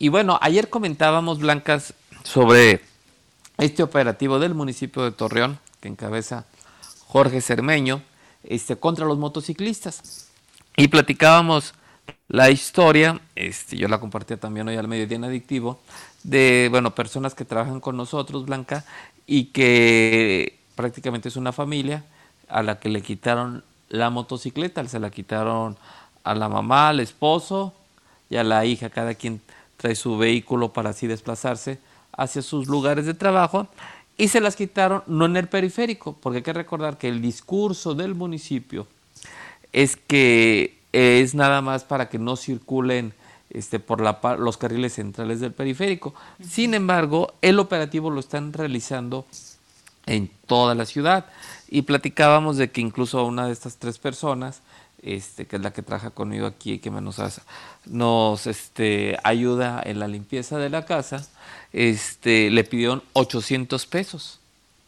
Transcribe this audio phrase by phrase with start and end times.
[0.00, 1.92] Y bueno, ayer comentábamos, Blancas,
[2.22, 2.82] sobre
[3.56, 6.44] este operativo del municipio de Torreón, que encabeza
[7.08, 8.00] Jorge Cermeño,
[8.44, 10.28] este, contra los motociclistas.
[10.76, 11.74] Y platicábamos
[12.28, 15.80] la historia, este, yo la compartía también hoy al mediodía en Adictivo,
[16.22, 18.84] de bueno, personas que trabajan con nosotros, Blanca,
[19.26, 22.04] y que prácticamente es una familia
[22.48, 25.76] a la que le quitaron la motocicleta, se la quitaron
[26.22, 27.74] a la mamá, al esposo
[28.30, 29.40] y a la hija, cada quien
[29.78, 31.78] trae su vehículo para así desplazarse
[32.12, 33.68] hacia sus lugares de trabajo
[34.18, 37.94] y se las quitaron no en el periférico, porque hay que recordar que el discurso
[37.94, 38.86] del municipio
[39.72, 43.14] es que es nada más para que no circulen
[43.50, 46.14] este, por la, los carriles centrales del periférico.
[46.46, 49.24] Sin embargo, el operativo lo están realizando
[50.08, 51.26] en toda la ciudad.
[51.68, 54.62] Y platicábamos de que incluso una de estas tres personas,
[55.02, 57.20] este, que es la que trabaja conmigo aquí y que nos,
[57.86, 61.26] nos este, ayuda en la limpieza de la casa,
[61.72, 64.40] este, le pidieron 800 pesos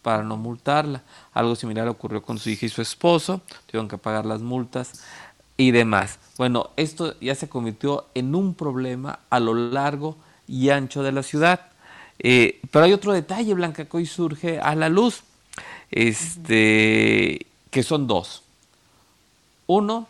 [0.00, 1.02] para no multarla.
[1.32, 5.02] Algo similar ocurrió con su hija y su esposo, tuvieron que pagar las multas
[5.56, 6.18] y demás.
[6.38, 10.16] Bueno, esto ya se convirtió en un problema a lo largo
[10.48, 11.71] y ancho de la ciudad.
[12.22, 15.24] Eh, pero hay otro detalle, Blanca, que hoy surge a la luz,
[15.90, 18.42] este, que son dos.
[19.66, 20.06] Uno,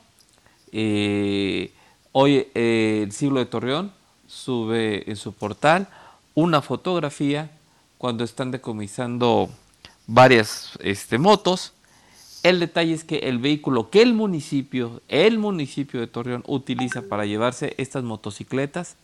[0.70, 1.72] eh,
[2.12, 3.92] hoy eh, el siglo de Torreón
[4.28, 5.88] sube en su portal
[6.34, 7.50] una fotografía
[7.98, 9.50] cuando están decomisando
[10.06, 11.72] varias este, motos
[12.42, 17.24] el detalle es que el vehículo que el municipio, el municipio de Torreón utiliza para
[17.24, 18.96] llevarse estas motocicletas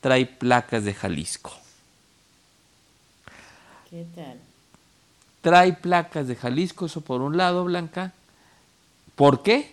[0.00, 1.63] trae placas de Jalisco.
[3.94, 4.40] ¿Qué tal?
[5.40, 8.12] Trae placas de Jalisco, eso por un lado, Blanca.
[9.14, 9.72] ¿Por qué?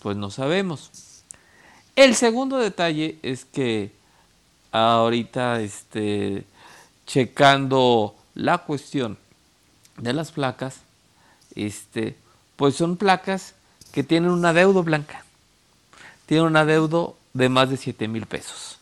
[0.00, 0.90] Pues no sabemos.
[1.94, 3.92] El segundo detalle es que
[4.70, 6.46] ahorita este,
[7.06, 9.18] checando la cuestión
[9.98, 10.78] de las placas,
[11.54, 12.16] este,
[12.56, 13.54] pues son placas
[13.92, 15.22] que tienen un adeudo blanca.
[16.24, 18.78] Tienen un adeudo de más de 7 mil pesos.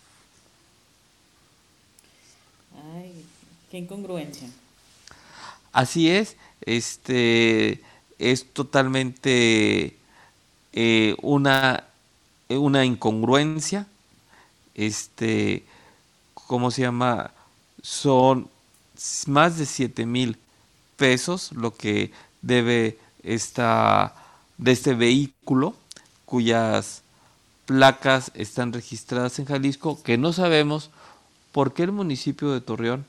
[3.71, 4.49] Qué incongruencia.
[5.73, 7.81] Así es, este
[8.19, 9.97] es totalmente
[10.73, 11.85] eh, una,
[12.49, 13.87] una incongruencia.
[14.75, 15.65] Este,
[16.35, 17.33] ¿cómo se llama?
[17.83, 18.49] Son
[19.27, 20.37] más de 7 mil
[20.97, 24.15] pesos lo que debe esta,
[24.59, 25.75] de este vehículo
[26.27, 27.03] cuyas
[27.67, 30.91] placas están registradas en Jalisco, que no sabemos
[31.53, 33.07] por qué el municipio de Torreón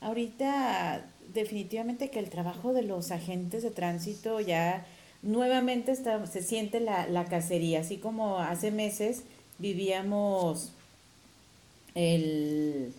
[0.00, 1.04] Ahorita
[1.34, 4.86] definitivamente que el trabajo de los agentes de tránsito ya
[5.22, 9.22] nuevamente está, se siente la, la cacería, así como hace meses
[9.58, 10.72] vivíamos
[11.94, 12.92] el,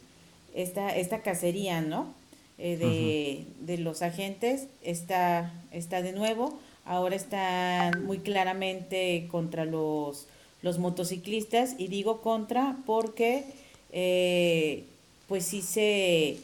[0.54, 2.14] esta, esta cacería, ¿no?
[2.58, 10.28] Eh, de, de, los agentes está, está de nuevo ahora están muy claramente contra los,
[10.62, 13.46] los motociclistas y digo contra porque
[13.92, 14.84] eh,
[15.28, 16.38] pues sí se,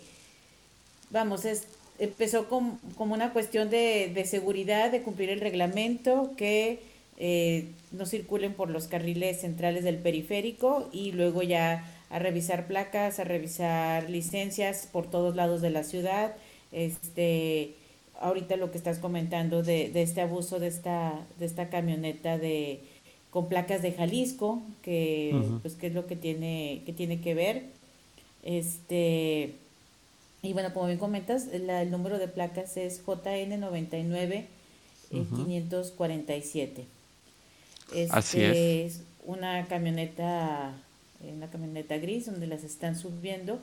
[1.09, 1.67] vamos, es,
[1.99, 2.79] empezó como
[3.13, 6.79] una cuestión de, de, seguridad, de cumplir el reglamento, que
[7.17, 13.19] eh, no circulen por los carriles centrales del periférico y luego ya a revisar placas,
[13.19, 16.35] a revisar licencias por todos lados de la ciudad,
[16.71, 17.73] este
[18.19, 22.79] ahorita lo que estás comentando de, de este abuso de esta, de esta camioneta de
[23.29, 27.63] con placas de Jalisco, que pues qué es lo que tiene, que tiene que ver.
[28.43, 29.53] Este
[30.41, 34.45] y bueno, como bien comentas, el número de placas es JN99
[35.09, 36.85] 547.
[37.93, 38.57] Este Así es.
[38.57, 40.73] es una camioneta,
[41.21, 43.59] una camioneta gris donde las están subiendo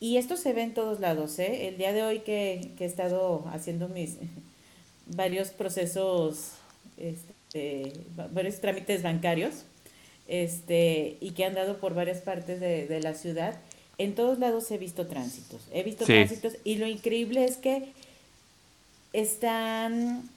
[0.00, 1.68] y esto se ve en todos lados, ¿eh?
[1.68, 4.16] El día de hoy que, que he estado haciendo mis
[5.06, 6.52] varios procesos,
[6.96, 7.92] este,
[8.32, 9.64] varios trámites bancarios,
[10.28, 13.56] este, y que han dado por varias partes de, de la ciudad,
[13.98, 15.62] en todos lados he visto tránsitos.
[15.72, 17.92] He visto tránsitos y lo increíble es que
[19.12, 20.28] están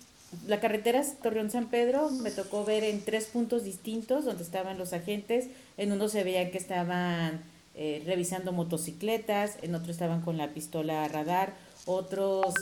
[0.48, 4.94] la carretera Torreón San Pedro me tocó ver en tres puntos distintos donde estaban los
[4.94, 5.48] agentes.
[5.78, 7.42] En uno se veía que estaban
[7.76, 11.54] eh, revisando motocicletas, en otros estaban con la pistola a radar,
[11.86, 12.54] otros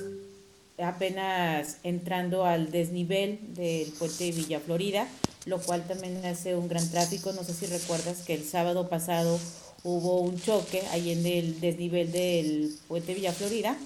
[0.82, 5.08] apenas entrando al desnivel del puente de Villa Florida,
[5.46, 7.34] lo cual también hace un gran tráfico.
[7.34, 9.40] No sé si recuerdas que el sábado pasado
[9.84, 13.78] hubo un choque ahí en el desnivel del puente Villa Florida.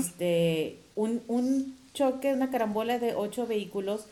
[0.00, 4.06] este, un, un choque, una carambola de ocho vehículos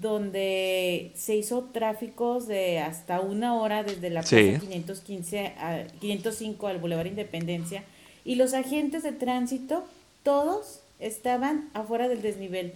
[0.00, 6.78] donde se hizo tráficos de hasta una hora desde la plaza 515 a 505 al
[6.78, 7.84] Boulevard Independencia
[8.24, 9.84] y los agentes de tránsito
[10.22, 12.72] todos estaban afuera del desnivel.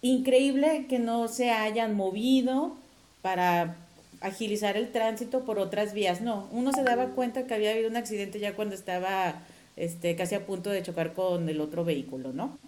[0.00, 2.74] Increíble que no se hayan movido
[3.20, 3.76] para
[4.24, 6.22] agilizar el tránsito por otras vías.
[6.22, 9.42] No, uno se daba cuenta que había habido un accidente ya cuando estaba
[9.76, 12.58] este, casi a punto de chocar con el otro vehículo, ¿no?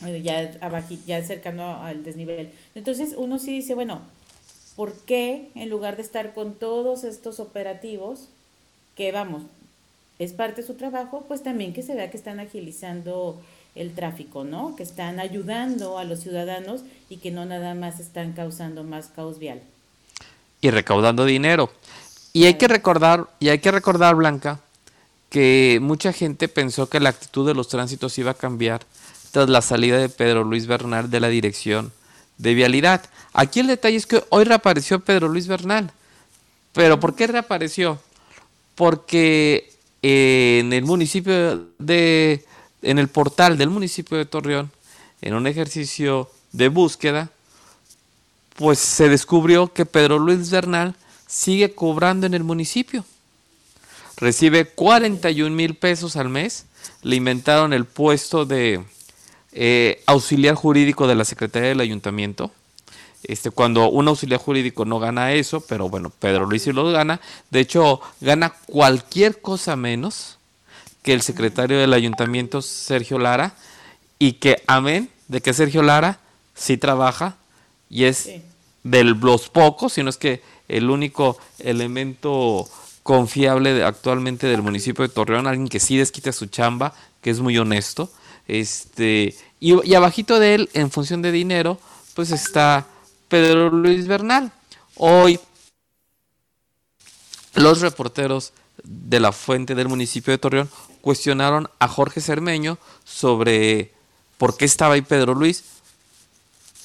[0.00, 0.50] Ya,
[1.06, 2.50] ya cercano al desnivel.
[2.74, 4.00] Entonces uno sí dice, bueno,
[4.74, 8.28] ¿por qué en lugar de estar con todos estos operativos,
[8.96, 9.44] que vamos,
[10.18, 13.40] es parte de su trabajo, pues también que se vea que están agilizando
[13.76, 14.74] el tráfico, ¿no?
[14.74, 19.38] Que están ayudando a los ciudadanos y que no nada más están causando más caos
[19.38, 19.62] vial.
[20.62, 21.70] Y recaudando dinero.
[22.32, 24.60] Y hay que recordar, y hay que recordar, Blanca,
[25.28, 28.80] que mucha gente pensó que la actitud de los tránsitos iba a cambiar
[29.32, 31.92] tras la salida de Pedro Luis Bernal de la dirección
[32.38, 33.04] de vialidad.
[33.32, 35.90] Aquí el detalle es que hoy reapareció Pedro Luis Bernal.
[36.72, 37.98] Pero ¿por qué reapareció?
[38.74, 39.72] Porque
[40.02, 42.44] en el municipio de,
[42.82, 44.70] en el portal del municipio de Torreón,
[45.20, 47.30] en un ejercicio de búsqueda,
[48.56, 50.94] pues se descubrió que Pedro Luis Bernal
[51.26, 53.04] sigue cobrando en el municipio.
[54.16, 56.66] Recibe 41 mil pesos al mes.
[57.02, 58.84] Le inventaron el puesto de
[59.52, 62.52] eh, auxiliar jurídico de la Secretaría del Ayuntamiento.
[63.24, 67.20] Este, cuando un auxiliar jurídico no gana eso, pero bueno, Pedro Luis sí lo gana.
[67.50, 70.38] De hecho, gana cualquier cosa menos
[71.02, 73.54] que el secretario del ayuntamiento, Sergio Lara,
[74.18, 76.20] y que, amén, de que Sergio Lara
[76.54, 77.36] sí trabaja
[77.92, 78.30] y es
[78.82, 82.66] de los pocos, sino es que el único elemento
[83.02, 87.58] confiable actualmente del municipio de Torreón, alguien que sí desquita su chamba, que es muy
[87.58, 88.10] honesto.
[88.48, 91.78] Este, y, y abajito de él, en función de dinero,
[92.14, 92.86] pues está
[93.28, 94.50] Pedro Luis Bernal.
[94.96, 95.38] Hoy
[97.54, 100.70] los reporteros de la fuente del municipio de Torreón
[101.02, 103.92] cuestionaron a Jorge Cermeño sobre
[104.38, 105.62] por qué estaba ahí Pedro Luis,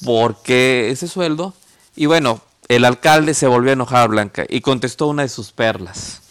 [0.04, 1.54] por qué ese sueldo.
[1.96, 6.22] Y bueno, el alcalde se volvió a enojar Blanca y contestó una de sus perlas.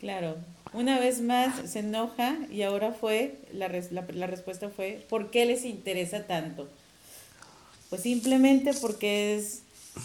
[0.00, 0.36] Claro,
[0.72, 5.64] una vez más se enoja y ahora fue, la, la respuesta fue, ¿por qué les
[5.64, 6.68] interesa tanto?
[7.90, 9.62] Pues simplemente porque es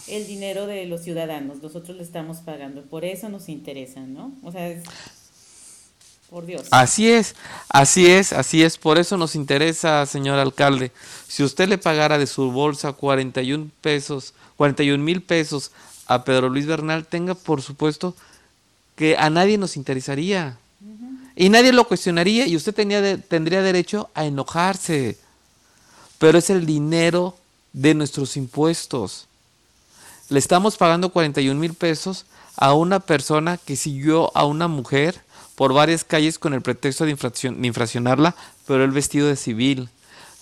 [0.07, 4.33] el dinero de los ciudadanos, nosotros le estamos pagando, por eso nos interesa, ¿no?
[4.43, 4.83] O sea, es,
[6.33, 6.63] por Dios.
[6.71, 7.35] Así es,
[7.69, 10.91] así es, así es, por eso nos interesa, señor alcalde.
[11.27, 15.71] Si usted le pagara de su bolsa 41 pesos, 41 mil pesos
[16.07, 18.15] a Pedro Luis Bernal, tenga por supuesto
[18.95, 20.57] que a nadie nos interesaría.
[21.35, 25.19] Y nadie lo cuestionaría y usted tenía tendría derecho a enojarse.
[26.17, 27.37] Pero es el dinero
[27.73, 29.27] de nuestros impuestos.
[30.29, 32.25] Le estamos pagando 41 mil pesos
[32.55, 35.21] a una persona que siguió a una mujer
[35.63, 38.35] por varias calles con el pretexto de, infraccionarla,
[38.67, 39.87] pero el vestido de civil.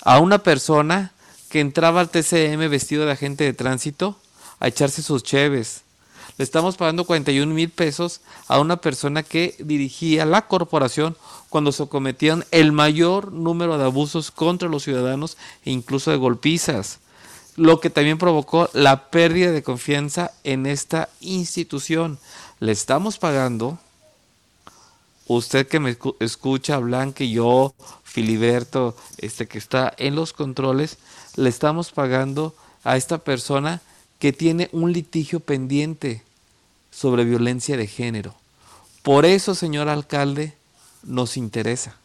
[0.02, 1.12] A una persona
[1.48, 4.18] que entraba al TCM vestido de agente de tránsito
[4.60, 5.84] a echarse sus cheves.
[6.40, 11.16] Le estamos pagando 41 mil pesos a una persona que dirigía la corporación
[11.50, 16.98] cuando se cometían el mayor número de abusos contra los ciudadanos e incluso de golpizas
[17.58, 22.18] lo que también provocó la pérdida de confianza en esta institución.
[22.60, 23.78] Le estamos pagando,
[25.36, 27.74] usted que me escucha, Blanca y yo,
[28.04, 30.98] Filiberto, este que está en los controles,
[31.36, 33.82] le estamos pagando a esta persona
[34.20, 36.24] que tiene un litigio pendiente
[36.92, 38.36] sobre violencia de género.
[39.04, 40.54] Por eso, señor alcalde,
[41.04, 41.96] nos interesa.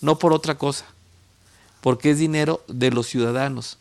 [0.00, 0.86] No por otra cosa,
[1.80, 3.78] porque es dinero de los ciudadanos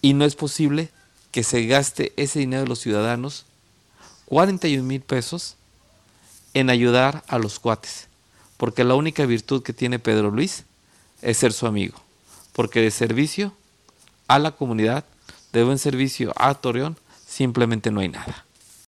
[0.00, 0.90] y no es posible
[1.30, 3.44] que se gaste ese dinero de los ciudadanos,
[4.26, 5.56] 41 mil pesos,
[6.54, 8.08] en ayudar a los cuates.
[8.56, 10.64] Porque la única virtud que tiene Pedro Luis
[11.20, 12.00] es ser su amigo.
[12.52, 13.52] Porque de servicio
[14.28, 15.04] a la comunidad,
[15.52, 16.96] de buen servicio a Torreón,
[17.26, 18.44] simplemente no hay nada.